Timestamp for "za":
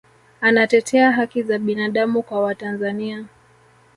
1.43-1.59